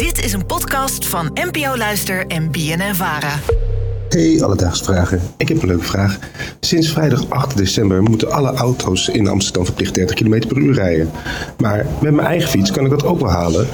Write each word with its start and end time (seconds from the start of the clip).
Dit 0.00 0.24
is 0.24 0.32
een 0.32 0.46
podcast 0.46 1.06
van 1.06 1.30
NPO 1.34 1.76
Luister 1.76 2.26
en 2.26 2.50
BNN 2.50 2.94
Vara. 2.94 3.38
Hey, 4.08 4.42
Alledaagse 4.42 4.84
Vragen. 4.84 5.22
Ik 5.36 5.48
heb 5.48 5.62
een 5.62 5.68
leuke 5.68 5.84
vraag. 5.84 6.18
Sinds 6.60 6.88
vrijdag 6.88 7.30
8 7.30 7.56
december 7.56 8.02
moeten 8.02 8.30
alle 8.30 8.52
auto's 8.52 9.08
in 9.08 9.28
Amsterdam 9.28 9.64
verplicht 9.64 9.94
30 9.94 10.16
km 10.16 10.46
per 10.46 10.56
uur 10.56 10.74
rijden. 10.74 11.10
Maar 11.58 11.86
met 12.00 12.14
mijn 12.14 12.26
eigen 12.26 12.48
fiets 12.48 12.70
kan 12.70 12.84
ik 12.84 12.90
dat 12.90 13.04
ook 13.04 13.20
wel 13.20 13.30
halen. 13.30 13.68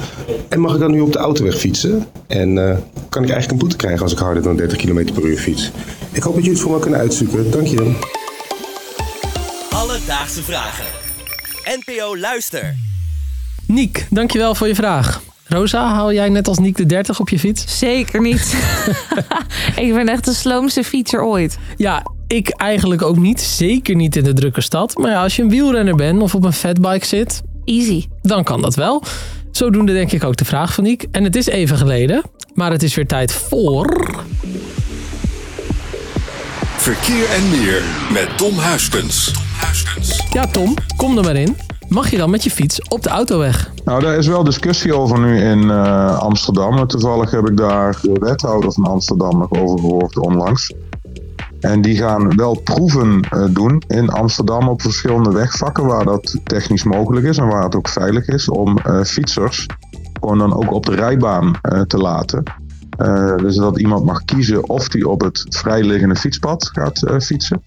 En 0.49 0.61
mag 0.61 0.75
ik 0.75 0.81
dan 0.81 0.91
nu 0.91 1.01
op 1.01 1.13
de 1.13 1.19
autoweg 1.19 1.59
fietsen? 1.59 2.07
En 2.27 2.69
eh, 2.69 2.79
kan 3.09 3.23
ik 3.23 3.31
eigenlijk 3.31 3.51
een 3.51 3.59
boete 3.59 3.77
krijgen 3.77 4.03
als 4.03 4.13
ik 4.13 4.19
harder 4.19 4.43
dan 4.43 4.57
30 4.57 4.79
km 4.79 5.13
per 5.13 5.25
uur 5.25 5.39
fiets? 5.39 5.71
Ik 6.13 6.23
hoop 6.23 6.35
dat 6.35 6.45
jullie 6.45 6.59
het 6.59 6.61
voor 6.61 6.75
me 6.75 6.81
kunnen 6.81 7.01
uitzoeken. 7.01 7.51
Dank 7.51 7.67
je. 7.67 7.99
Alledaagse 9.71 10.43
Vragen. 10.43 10.87
NPO 11.65 12.17
Luister. 12.17 12.77
Niek, 13.67 14.07
dankjewel 14.11 14.55
voor 14.55 14.69
je 14.69 14.75
vraag. 14.75 15.26
Rosa, 15.49 15.95
haal 15.95 16.13
jij 16.13 16.29
net 16.29 16.49
als 16.49 16.59
Niek 16.59 16.77
de 16.77 16.87
30 16.87 17.21
op 17.21 17.29
je 17.29 17.39
fiets? 17.39 17.79
Zeker 17.79 18.21
niet. 18.21 18.57
ik 19.87 19.95
ben 19.95 20.09
echt 20.09 20.25
de 20.25 20.33
sloomste 20.33 20.85
fietser 20.85 21.23
ooit. 21.23 21.59
Ja, 21.77 22.03
ik 22.27 22.49
eigenlijk 22.49 23.03
ook 23.03 23.17
niet. 23.17 23.41
Zeker 23.41 23.95
niet 23.95 24.17
in 24.17 24.25
de 24.25 24.33
drukke 24.33 24.61
stad. 24.61 24.97
Maar 24.99 25.11
ja, 25.11 25.23
als 25.23 25.37
je 25.37 25.43
een 25.43 25.49
wielrenner 25.49 25.95
bent 25.95 26.23
of 26.23 26.35
op 26.35 26.45
een 26.45 26.53
fatbike 26.53 27.07
zit, 27.07 27.43
Easy. 27.65 28.07
dan 28.23 28.45
kan 28.45 28.63
dat 28.63 28.75
wel. 28.75 29.03
Zodoende 29.51 29.93
denk 29.93 30.13
ik 30.13 30.25
ook 30.25 30.37
de 30.37 30.45
vraag 30.45 30.75
van 30.75 30.85
Niek. 30.85 31.07
En 31.11 31.25
het 31.25 31.37
is 31.37 31.47
even 31.47 31.77
geleden, 31.77 32.23
maar 32.55 32.71
het 32.71 32.83
is 32.83 32.95
weer 32.95 33.07
tijd 33.07 33.33
voor... 33.33 34.07
Verkeer 36.77 37.31
en 37.31 37.51
meer 37.51 37.83
met 38.13 38.39
Tom 38.39 38.59
Huiskens. 38.59 39.33
Ja, 40.33 40.47
Tom, 40.47 40.75
kom 40.97 41.19
er 41.19 41.25
maar 41.25 41.37
in. 41.37 41.57
Mag 41.89 42.11
je 42.11 42.17
dan 42.17 42.31
met 42.31 42.45
je 42.45 42.51
fiets 42.51 42.89
op 42.89 43.03
de 43.03 43.09
autoweg? 43.09 43.71
Nou, 43.85 44.01
daar 44.01 44.17
is 44.17 44.27
wel 44.27 44.45
discussie 44.45 44.95
over 44.95 45.21
nu 45.21 45.41
in 45.41 45.71
eh, 45.71 46.19
Amsterdam. 46.19 46.87
Toevallig 46.87 47.31
heb 47.31 47.49
ik 47.49 47.57
daar 47.57 47.99
de 48.03 48.19
wethouder 48.21 48.73
van 48.73 48.85
Amsterdam 48.85 49.39
nog 49.39 49.51
over 49.51 49.79
gehoord 49.79 50.19
onlangs. 50.19 50.75
En 51.61 51.83
die 51.83 51.97
gaan 51.97 52.37
wel 52.37 52.61
proeven 52.61 53.21
eh, 53.21 53.45
doen 53.51 53.83
in 53.87 54.09
Amsterdam 54.11 54.69
op 54.69 54.83
verschillende 54.83 55.33
wegvakken 55.33 55.87
waar 55.87 56.05
dat 56.05 56.39
technisch 56.45 56.85
mogelijk 56.85 57.27
is 57.27 57.39
en 57.39 57.49
waar 57.49 57.63
het 57.63 57.75
ook 57.75 57.89
veilig 57.89 58.27
is 58.27 58.49
om 58.49 58.79
eh, 58.79 59.03
fietsers 59.03 59.67
gewoon 60.21 60.39
dan 60.39 60.55
ook 60.55 60.73
op 60.73 60.87
de 60.87 60.95
rijbaan 60.95 61.61
te 61.87 61.99
laten. 61.99 62.43
Eh, 62.97 63.37
dus 63.37 63.57
dat 63.57 63.79
iemand 63.79 64.05
mag 64.05 64.25
kiezen 64.25 64.69
of 64.69 64.93
hij 64.93 65.03
op 65.03 65.21
het 65.21 65.47
vrijliggende 65.49 66.17
fietspad 66.17 66.71
gaat 66.73 67.03
eh, 67.03 67.19
fietsen, 67.19 67.63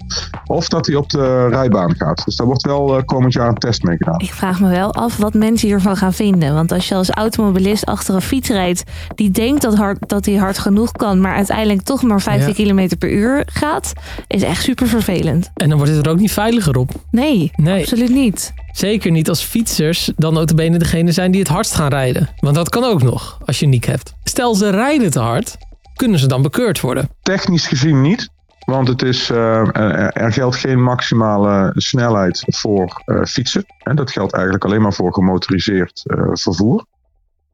of 0.45 0.67
dat 0.67 0.86
hij 0.86 0.95
op 0.95 1.09
de 1.09 1.47
rijbaan 1.47 1.95
gaat. 1.95 2.25
Dus 2.25 2.36
daar 2.36 2.47
wordt 2.47 2.66
wel 2.66 2.97
eh, 2.97 3.03
komend 3.05 3.33
jaar 3.33 3.47
een 3.47 3.55
test 3.58 3.83
mee 3.83 3.97
gedaan. 3.97 4.19
Ik 4.19 4.33
vraag 4.33 4.59
me 4.59 4.69
wel 4.69 4.94
af 4.94 5.17
wat 5.17 5.33
mensen 5.33 5.67
hiervan 5.67 5.97
gaan 5.97 6.13
vinden. 6.13 6.53
Want 6.53 6.71
als 6.71 6.88
je 6.88 6.95
als 6.95 7.09
automobilist 7.09 7.86
achter 7.86 8.16
een 8.16 8.21
fiets 8.21 8.49
rijdt... 8.49 8.83
die 9.16 9.31
denkt 9.31 9.61
dat, 9.61 9.75
hard, 9.75 10.09
dat 10.09 10.25
hij 10.25 10.36
hard 10.36 10.58
genoeg 10.58 10.91
kan... 10.91 11.21
maar 11.21 11.36
uiteindelijk 11.36 11.81
toch 11.81 12.03
maar 12.03 12.21
15 12.21 12.66
Ja. 12.66 12.73
km 12.73 12.97
per 12.97 13.11
uur 13.11 13.43
gaat... 13.45 13.93
is 14.27 14.43
echt 14.43 14.64
super 14.64 14.88
vervelend. 14.88 15.49
En 15.53 15.69
dan 15.69 15.77
wordt 15.77 15.93
het 15.95 16.05
er 16.05 16.11
ook 16.11 16.19
niet 16.19 16.31
veiliger 16.31 16.77
op. 16.77 16.91
Nee, 17.11 17.52
Nee. 17.55 17.80
absoluut 17.81 18.09
niet. 18.09 18.53
Zeker 18.80 19.11
niet 19.11 19.30
als 19.30 19.44
fietsers 19.44 20.11
dan 20.16 20.33
notabene 20.33 20.77
degene 20.77 21.11
zijn 21.11 21.31
die 21.31 21.39
het 21.39 21.49
hardst 21.49 21.75
gaan 21.75 21.89
rijden. 21.89 22.30
Want 22.39 22.55
dat 22.55 22.69
kan 22.69 22.83
ook 22.83 23.03
nog, 23.03 23.38
als 23.45 23.59
je 23.59 23.66
Niek 23.66 23.86
hebt. 23.86 24.13
Stel 24.23 24.55
ze 24.55 24.69
rijden 24.69 25.11
te 25.11 25.19
hard, 25.19 25.58
kunnen 25.95 26.19
ze 26.19 26.27
dan 26.27 26.41
bekeurd 26.41 26.81
worden? 26.81 27.09
Technisch 27.21 27.67
gezien 27.67 28.02
niet. 28.02 28.30
Want 28.66 28.88
het 28.88 29.02
is, 29.02 29.30
eh, 29.30 29.38
er, 29.75 30.11
er 30.11 30.31
geldt 30.31 30.55
geen 30.55 30.83
maximale 30.83 31.71
snelheid 31.75 32.44
voor 32.47 33.02
eh, 33.05 33.23
fietsen. 33.23 33.66
En 33.83 33.95
dat 33.95 34.11
geldt 34.11 34.33
eigenlijk 34.33 34.66
alleen 34.66 34.81
maar 34.81 34.93
voor 34.93 35.14
gemotoriseerd 35.14 36.03
eh, 36.05 36.23
vervoer. 36.33 36.86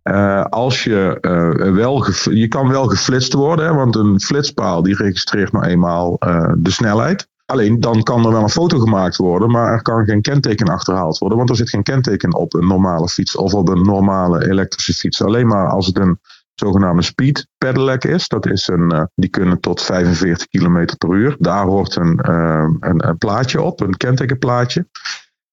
Eh, 0.04 0.44
als 0.44 0.84
je, 0.84 1.18
eh, 1.22 1.74
wel 1.74 2.06
je 2.30 2.48
kan 2.48 2.68
wel 2.68 2.88
geflitst 2.88 3.34
worden, 3.34 3.66
hè, 3.66 3.74
want 3.74 3.96
een 3.96 4.22
flitspaal 4.22 4.84
die 4.84 4.96
registreert 4.96 5.52
nou 5.52 5.66
eenmaal 5.66 6.16
eh, 6.20 6.52
de 6.58 6.72
snelheid. 6.72 7.28
Alleen 7.46 7.80
dan 7.80 8.04
kan 8.04 8.26
er 8.26 8.32
wel 8.32 8.42
een 8.42 8.50
foto 8.50 8.80
gemaakt 8.80 9.16
worden, 9.16 9.52
maar 9.52 9.74
er 9.74 9.82
kan 9.82 10.06
geen 10.06 10.22
kenteken 10.22 10.68
achterhaald 10.68 11.18
worden, 11.18 11.38
want 11.38 11.50
er 11.50 11.56
zit 11.56 11.70
geen 11.70 11.84
kenteken 11.84 12.36
op 12.36 12.54
een 12.54 12.68
normale 12.68 13.08
fiets 13.08 13.36
of 13.36 13.54
op 13.54 13.70
een 13.70 13.82
normale 13.82 14.50
elektrische 14.50 14.94
fiets. 14.94 15.22
Alleen 15.22 15.48
maar 15.48 15.70
als 15.70 15.86
het 15.86 15.98
een 15.98 16.20
zogenaamde 16.56 17.02
speed 17.02 17.48
pedelec 17.58 18.04
is. 18.04 18.28
Dat 18.28 18.46
is 18.46 18.68
een, 18.68 18.92
eh, 18.92 19.04
die 19.16 19.30
kunnen 19.30 19.60
tot 19.60 19.82
45 19.82 20.48
km 20.48 20.86
per 20.98 21.14
uur. 21.14 21.36
Daar 21.40 21.66
hoort 21.66 21.96
een, 21.96 22.20
eh, 22.20 22.68
een, 22.80 23.08
een 23.08 23.18
plaatje 23.18 23.62
op, 23.62 23.82
een 23.82 23.98
kentekenplaatje. 23.98 24.88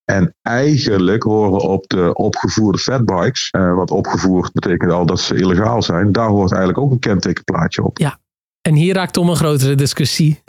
En 0.05 0.35
eigenlijk 0.43 1.23
horen 1.23 1.61
op 1.61 1.89
de 1.89 2.15
opgevoerde 2.15 2.79
fatbikes, 2.79 3.51
eh, 3.51 3.75
wat 3.75 3.91
opgevoerd 3.91 4.53
betekent 4.53 4.91
al 4.91 5.07
dat 5.07 5.21
ze 5.21 5.37
illegaal 5.37 5.83
zijn, 5.83 6.13
daar 6.13 6.29
hoort 6.29 6.53
eigenlijk 6.53 6.85
ook 6.85 6.93
een 6.93 6.99
kentekenplaatje 6.99 7.85
op. 7.85 7.99
En 8.63 8.75
hier 8.75 8.95
raakt 8.95 9.13
Tom 9.13 9.29
een 9.29 9.37
grotere 9.37 9.75
discussie. 9.75 10.43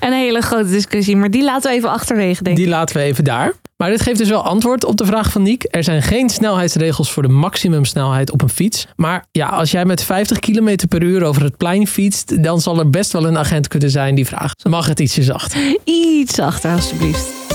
Een 0.00 0.12
hele 0.12 0.40
grote 0.40 0.70
discussie, 0.70 1.16
maar 1.16 1.30
die 1.30 1.44
laten 1.44 1.70
we 1.70 1.76
even 1.76 1.90
achterwege, 1.90 2.42
denk 2.42 2.56
ik. 2.56 2.62
Die 2.62 2.72
laten 2.72 2.96
we 2.96 3.02
even 3.02 3.24
daar. 3.24 3.52
Maar 3.76 3.90
dit 3.90 4.00
geeft 4.00 4.18
dus 4.18 4.28
wel 4.28 4.44
antwoord 4.44 4.84
op 4.84 4.96
de 4.96 5.04
vraag 5.04 5.32
van 5.32 5.42
Niek. 5.42 5.66
Er 5.70 5.84
zijn 5.84 6.02
geen 6.02 6.30
snelheidsregels 6.30 7.12
voor 7.12 7.22
de 7.22 7.28
maximumsnelheid 7.28 8.30
op 8.30 8.42
een 8.42 8.48
fiets. 8.48 8.86
Maar 8.96 9.24
ja, 9.32 9.46
als 9.46 9.70
jij 9.70 9.84
met 9.84 10.02
50 10.02 10.38
km 10.38 10.76
per 10.88 11.02
uur 11.02 11.22
over 11.24 11.42
het 11.42 11.56
plein 11.56 11.86
fietst, 11.86 12.42
dan 12.42 12.60
zal 12.60 12.78
er 12.78 12.90
best 12.90 13.12
wel 13.12 13.26
een 13.26 13.38
agent 13.38 13.68
kunnen 13.68 13.90
zijn 13.90 14.14
die 14.14 14.26
vraagt: 14.26 14.64
mag 14.64 14.86
het 14.86 15.00
ietsje 15.00 15.22
zachter? 15.22 15.78
Iets 15.84 16.38
achter, 16.38 16.72
alstublieft. 16.72 17.45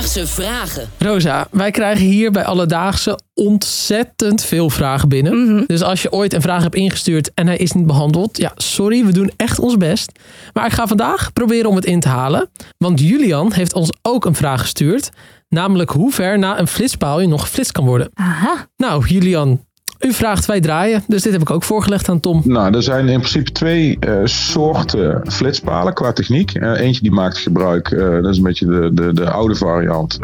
Alledaagse 0.00 0.26
Vragen. 0.26 0.88
Rosa, 0.98 1.46
wij 1.50 1.70
krijgen 1.70 2.06
hier 2.06 2.30
bij 2.30 2.44
Alledaagse 2.44 3.18
ontzettend 3.34 4.44
veel 4.44 4.70
vragen 4.70 5.08
binnen. 5.08 5.64
Dus 5.66 5.82
als 5.82 6.02
je 6.02 6.12
ooit 6.12 6.32
een 6.32 6.40
vraag 6.40 6.62
hebt 6.62 6.74
ingestuurd 6.74 7.34
en 7.34 7.46
hij 7.46 7.56
is 7.56 7.72
niet 7.72 7.86
behandeld, 7.86 8.38
ja, 8.38 8.52
sorry, 8.56 9.04
we 9.04 9.12
doen 9.12 9.32
echt 9.36 9.58
ons 9.58 9.76
best. 9.76 10.12
Maar 10.52 10.66
ik 10.66 10.72
ga 10.72 10.86
vandaag 10.86 11.32
proberen 11.32 11.70
om 11.70 11.76
het 11.76 11.84
in 11.84 12.00
te 12.00 12.08
halen. 12.08 12.50
Want 12.78 13.00
Julian 13.00 13.52
heeft 13.52 13.74
ons 13.74 13.92
ook 14.02 14.24
een 14.24 14.34
vraag 14.34 14.60
gestuurd. 14.60 15.10
Namelijk 15.48 15.90
hoe 15.90 16.12
ver 16.12 16.38
na 16.38 16.58
een 16.58 16.68
flitspaal 16.68 17.20
je 17.20 17.28
nog 17.28 17.40
geflitst 17.40 17.72
kan 17.72 17.84
worden. 17.84 18.10
Aha. 18.14 18.68
Nou, 18.76 19.06
Julian, 19.06 19.64
u 20.00 20.12
vraagt, 20.12 20.46
wij 20.46 20.60
draaien. 20.60 21.02
Dus 21.06 21.22
dit 21.22 21.32
heb 21.32 21.40
ik 21.40 21.50
ook 21.50 21.62
voorgelegd 21.62 22.08
aan 22.08 22.20
Tom. 22.20 22.42
Nou, 22.44 22.74
er 22.74 22.82
zijn 22.82 23.08
in 23.08 23.18
principe 23.18 23.52
twee 23.52 23.96
eh, 24.00 24.20
soorten 24.24 25.22
flitspalen 25.32 25.94
qua 25.94 26.12
techniek. 26.12 26.54
Eh, 26.54 26.80
eentje 26.80 27.02
die 27.02 27.12
maakt 27.12 27.38
gebruik, 27.38 27.90
eh, 27.90 28.10
dat 28.10 28.30
is 28.30 28.36
een 28.36 28.42
beetje 28.42 28.66
de, 28.66 28.90
de, 28.94 29.12
de 29.12 29.30
oude 29.30 29.54
variant, 29.54 30.18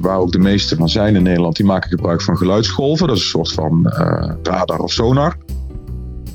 waar 0.00 0.18
ook 0.18 0.32
de 0.32 0.38
meeste 0.38 0.76
van 0.76 0.88
zijn 0.88 1.16
in 1.16 1.22
Nederland. 1.22 1.56
Die 1.56 1.66
maken 1.66 1.90
gebruik 1.90 2.22
van 2.22 2.36
geluidsgolven. 2.36 3.06
Dat 3.06 3.16
is 3.16 3.22
een 3.22 3.28
soort 3.28 3.52
van 3.52 3.92
radar 4.42 4.78
of 4.78 4.92
sonar. 4.92 5.36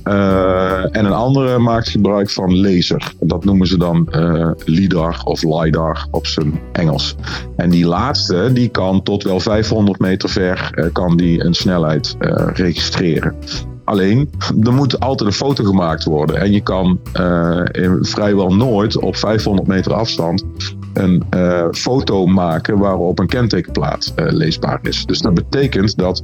Eh, 0.07 0.95
en 0.95 1.05
een 1.05 1.13
andere 1.13 1.57
maakt 1.57 1.89
gebruik 1.89 2.29
van 2.29 2.59
laser. 2.59 3.11
Dat 3.19 3.45
noemen 3.45 3.67
ze 3.67 3.77
dan 3.77 4.07
eh, 4.11 4.51
LIDAR 4.65 5.21
of 5.23 5.43
LiDAR 5.43 6.07
op 6.11 6.27
zijn 6.27 6.59
Engels. 6.71 7.15
En 7.55 7.69
die 7.69 7.85
laatste, 7.85 8.49
die 8.53 8.69
kan 8.69 9.03
tot 9.03 9.23
wel 9.23 9.39
500 9.39 9.99
meter 9.99 10.29
ver 10.29 10.71
eh, 10.73 10.85
kan 10.91 11.17
die 11.17 11.43
een 11.43 11.53
snelheid 11.53 12.15
registreren. 12.53 13.35
Alleen, 13.83 14.29
er 14.63 14.73
moet 14.73 14.99
altijd 14.99 15.29
een 15.29 15.35
foto 15.35 15.63
gemaakt 15.63 16.03
worden. 16.03 16.35
En 16.35 16.51
je 16.51 16.61
kan 16.61 16.99
vrijwel 18.01 18.55
nooit 18.55 18.97
op 18.97 19.15
500 19.15 19.67
meter 19.67 19.93
afstand 19.93 20.45
een 20.93 21.23
foto 21.71 22.25
maken 22.25 22.77
waarop 22.77 23.19
een 23.19 23.27
kentekenplaat 23.27 24.13
eh, 24.15 24.25
leesbaar 24.29 24.79
is. 24.81 25.05
Dus 25.05 25.19
dat 25.19 25.33
betekent 25.33 25.97
dat 25.97 26.23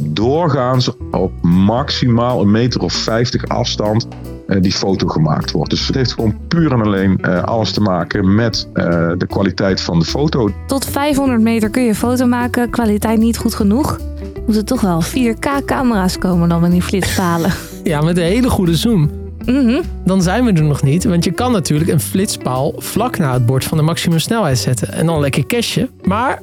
doorgaans 0.00 0.90
op 1.10 1.32
maximaal 1.42 2.40
een 2.40 2.50
meter 2.50 2.80
of 2.80 2.92
50 2.92 3.48
afstand 3.48 4.08
eh, 4.46 4.60
die 4.60 4.72
foto 4.72 5.06
gemaakt 5.08 5.50
wordt. 5.50 5.70
Dus 5.70 5.86
het 5.86 5.96
heeft 5.96 6.12
gewoon 6.12 6.36
puur 6.48 6.72
en 6.72 6.80
alleen 6.80 7.18
eh, 7.20 7.42
alles 7.42 7.72
te 7.72 7.80
maken 7.80 8.34
met 8.34 8.68
eh, 8.72 8.84
de 9.18 9.26
kwaliteit 9.26 9.80
van 9.80 9.98
de 9.98 10.04
foto. 10.04 10.50
Tot 10.66 10.84
500 10.84 11.40
meter 11.40 11.70
kun 11.70 11.82
je 11.82 11.94
foto 11.94 12.26
maken. 12.26 12.70
Kwaliteit 12.70 13.18
niet 13.18 13.36
goed 13.36 13.54
genoeg. 13.54 13.98
Moeten 14.46 14.64
toch 14.64 14.80
wel 14.80 15.02
4K 15.02 15.64
camera's 15.64 16.18
komen 16.18 16.48
dan 16.48 16.60
met 16.60 16.70
die 16.70 16.82
flitspalen. 16.82 17.52
Ja, 17.84 18.00
met 18.00 18.16
een 18.16 18.22
hele 18.22 18.50
goede 18.50 18.76
zoom. 18.76 19.10
Mhm. 19.46 19.82
Dan 20.04 20.22
zijn 20.22 20.44
we 20.44 20.52
er 20.52 20.62
nog 20.62 20.82
niet. 20.82 21.04
Want 21.04 21.24
je 21.24 21.30
kan 21.30 21.52
natuurlijk 21.52 21.90
een 21.90 22.00
flitspaal 22.00 22.72
vlak 22.76 23.18
na 23.18 23.32
het 23.32 23.46
bord 23.46 23.64
van 23.64 23.78
de 23.78 23.84
maximumsnelheid 23.84 24.58
zetten. 24.58 24.92
En 24.92 25.06
dan 25.06 25.20
lekker 25.20 25.46
cashen. 25.46 25.90
Maar 26.02 26.42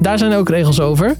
daar 0.00 0.18
zijn 0.18 0.32
ook 0.32 0.48
regels 0.48 0.80
over. 0.80 1.16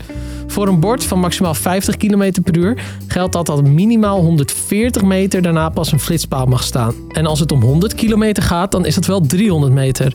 Voor 0.53 0.69
een 0.69 0.81
bord 0.81 1.05
van 1.05 1.19
maximaal 1.19 1.55
50 1.55 1.97
km 1.97 2.43
per 2.43 2.57
uur 2.57 2.83
geldt 3.07 3.33
dat 3.33 3.47
dat 3.47 3.69
minimaal 3.69 4.21
140 4.21 5.03
meter 5.03 5.43
daarna 5.43 5.69
pas 5.69 5.93
een 5.93 5.99
flitspaal 5.99 6.47
mag 6.47 6.63
staan. 6.63 6.95
En 7.09 7.27
als 7.27 7.41
het 7.41 7.53
om 7.53 7.63
100 7.63 7.95
kilometer 7.95 8.43
gaat, 8.43 8.73
dan 8.73 8.87
is 8.87 8.95
dat 8.95 9.07
wel 9.07 9.21
300 9.21 9.73
meter. 9.73 10.15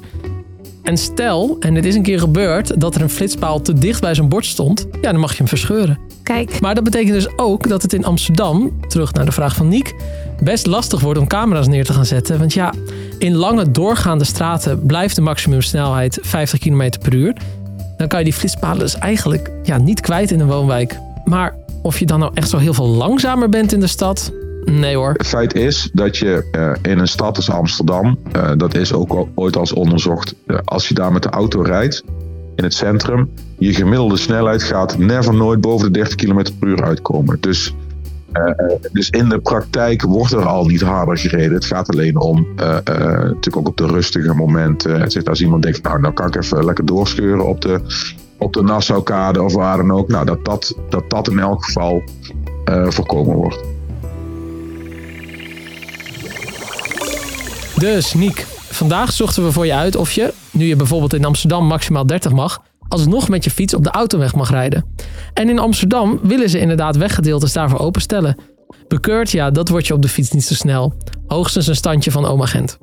En 0.84 0.98
stel, 0.98 1.58
en 1.60 1.76
het 1.76 1.86
is 1.86 1.96
een 1.96 2.04
keer 2.04 2.20
gebeurd, 2.20 2.82
dat 2.82 2.96
er 2.96 3.02
een 3.02 3.10
flitspaal 3.10 3.62
te 3.62 3.74
dicht 3.74 4.02
bij 4.02 4.14
zijn 4.14 4.30
bord 4.30 4.46
stond, 4.46 4.88
ja, 5.02 5.12
dan 5.12 5.20
mag 5.20 5.32
je 5.32 5.38
hem 5.38 5.48
verscheuren. 5.48 6.00
Kijk, 6.24 6.60
Maar 6.60 6.76
dat 6.76 6.84
betekent 6.84 7.14
dus 7.14 7.38
ook 7.38 7.68
dat 7.68 7.82
het 7.82 7.94
in 7.94 8.06
Amsterdam, 8.06 8.80
terug 8.88 9.14
naar 9.14 9.26
de 9.26 9.32
vraag 9.32 9.56
van 9.56 9.68
Niek, 9.68 9.96
best 10.44 10.66
lastig 10.66 11.00
wordt 11.00 11.20
om 11.20 11.28
camera's 11.28 11.68
neer 11.68 11.86
te 11.86 11.94
gaan 11.94 12.06
zetten. 12.06 12.40
Want 12.40 12.54
ja, 12.54 12.74
in 13.18 13.36
lange 13.36 13.72
doorgaande 13.72 14.24
straten 14.24 14.86
blijft 14.86 15.16
de 15.16 15.22
maximumsnelheid 15.22 16.20
50 16.22 16.60
km 16.60 16.90
per 17.02 17.14
uur. 17.14 17.36
Dan 17.98 18.08
kan 18.08 18.20
je 18.20 18.26
die 18.26 18.34
flitspalen 18.34 18.80
dus 18.80 18.98
eigenlijk 18.98 19.52
ja, 19.64 19.78
niet 19.78 20.02
kwijt 20.02 20.32
in 20.32 20.40
een 20.40 20.48
woonwijk. 20.48 21.00
Maar 21.26 21.56
of 21.82 22.00
je 22.00 22.06
dan 22.06 22.20
nou 22.20 22.32
echt 22.34 22.50
zo 22.50 22.58
heel 22.58 22.74
veel 22.74 22.88
langzamer 22.88 23.50
bent 23.50 23.74
in 23.74 23.80
de 23.80 23.88
stad? 23.88 24.32
Nee 24.66 24.96
hoor. 24.96 25.14
Het 25.18 25.28
feit 25.28 25.54
is 25.54 25.90
dat 25.94 26.18
je 26.18 26.48
uh, 26.52 26.92
in 26.92 27.00
een 27.00 27.08
stad 27.08 27.36
als 27.36 27.50
Amsterdam, 27.50 28.18
uh, 28.36 28.52
dat 28.58 28.76
is 28.76 28.94
ook 28.94 29.10
al, 29.10 29.30
ooit 29.36 29.58
als 29.58 29.74
onderzocht, 29.74 30.36
uh, 30.48 30.58
als 30.64 30.88
je 30.88 30.94
daar 30.94 31.12
met 31.12 31.24
de 31.24 31.30
auto 31.30 31.62
rijdt 31.62 32.04
in 32.56 32.64
het 32.64 32.74
centrum, 32.74 33.32
je 33.58 33.74
gemiddelde 33.74 34.18
snelheid 34.18 34.64
gaat 34.64 34.98
never 34.98 35.34
nooit 35.34 35.62
boven 35.62 35.94
de 35.94 36.00
30 36.00 36.16
km 36.16 36.44
per 36.60 36.68
uur 36.68 36.84
uitkomen. 36.84 37.38
Dus, 37.40 37.74
dus 38.92 39.10
in 39.10 39.30
de 39.30 39.40
praktijk 39.40 40.02
wordt 40.02 40.32
er 40.32 40.46
al 40.46 40.66
niet 40.66 40.82
harder 40.82 41.18
gereden. 41.18 41.54
Het 41.54 41.66
gaat 41.66 41.90
alleen 41.90 42.20
om, 42.20 42.48
natuurlijk 42.56 43.58
ook 43.58 43.68
op 43.68 43.78
de 43.78 43.88
rustige 43.88 44.34
momenten. 44.34 45.26
als 45.26 45.42
iemand 45.42 45.64
denkt, 45.64 45.84
nou, 45.84 46.00
nou 46.02 46.14
kan 46.14 46.28
ik 46.28 46.36
even 46.36 46.66
lekker 46.66 46.86
doorscheuren 46.86 47.46
op 47.46 47.62
de, 47.62 47.82
op 48.38 48.54
de 48.54 48.62
Nassaukade 48.62 49.42
of 49.42 49.54
waar 49.54 49.78
dan 49.78 49.92
ook. 49.92 50.08
Nou, 50.08 50.26
dat 50.26 50.46
dat, 50.46 50.76
dat, 50.90 51.10
dat 51.10 51.30
in 51.30 51.40
elk 51.40 51.66
geval 51.66 52.04
voorkomen 52.90 53.36
wordt. 53.36 53.76
Dus 57.78 58.14
Niek, 58.14 58.46
vandaag 58.70 59.12
zochten 59.12 59.44
we 59.44 59.52
voor 59.52 59.66
je 59.66 59.74
uit 59.74 59.96
of 59.96 60.12
je, 60.12 60.34
nu 60.52 60.66
je 60.66 60.76
bijvoorbeeld 60.76 61.14
in 61.14 61.26
Amsterdam 61.26 61.66
maximaal 61.66 62.06
30 62.06 62.32
mag, 62.32 62.62
alsnog 62.88 63.30
met 63.30 63.44
je 63.44 63.52
fiets 63.52 63.74
op 63.74 63.84
de 63.84 63.92
autoweg 63.92 64.36
mag 64.36 64.50
rijden. 64.50 64.86
En 65.34 65.50
in 65.50 65.60
Amsterdam 65.60 66.20
willen 66.24 66.50
ze 66.50 66.60
inderdaad 66.60 66.96
weggedeeltes 66.96 67.54
daarvoor 67.54 67.80
openstellen. 67.80 68.38
Bekeurd, 68.88 69.32
ja, 69.32 69.52
dat 69.52 69.70
wordt 69.70 69.88
je 69.88 69.94
op 69.94 70.02
de 70.02 70.08
fiets 70.08 70.32
niet 70.32 70.46
zo 70.46 70.54
snel. 70.54 70.94
Hoogstens 71.28 71.68
een 71.68 71.76
standje 71.76 72.12
van 72.12 72.26
oma 72.26 72.46
Gent. 72.46 72.78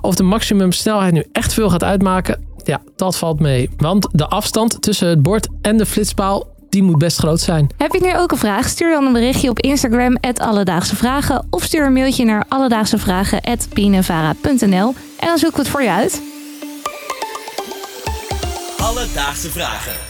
Of 0.00 0.14
de 0.14 0.22
maximumsnelheid 0.22 1.12
nu 1.12 1.24
echt 1.32 1.52
veel 1.52 1.70
gaat 1.70 1.84
uitmaken, 1.84 2.46
ja, 2.64 2.80
dat 2.96 3.16
valt 3.16 3.40
mee. 3.40 3.70
Want 3.76 4.08
de 4.12 4.26
afstand 4.26 4.82
tussen 4.82 5.08
het 5.08 5.22
bord 5.22 5.48
en 5.62 5.76
de 5.76 5.86
flitspaal 5.86 6.48
die 6.68 6.82
moet 6.82 6.98
best 6.98 7.18
groot 7.18 7.40
zijn. 7.40 7.70
Heb 7.76 7.92
je 7.92 8.00
nu 8.00 8.16
ook 8.16 8.32
een 8.32 8.38
vraag? 8.38 8.68
Stuur 8.68 8.90
dan 8.90 9.06
een 9.06 9.12
berichtje 9.12 9.50
op 9.50 9.58
Instagram, 9.58 10.16
Alledaagse 10.34 10.96
Vragen. 10.96 11.46
Of 11.50 11.62
stuur 11.62 11.86
een 11.86 11.92
mailtje 11.92 12.24
naar 12.24 12.44
alledaagsevragen.pnvara.nl 12.48 14.94
en 15.18 15.26
dan 15.26 15.38
zoeken 15.38 15.58
we 15.58 15.62
het 15.62 15.70
voor 15.70 15.82
je 15.82 15.90
uit. 15.90 16.22
Alledaagse 18.78 19.50
Vragen. 19.50 20.09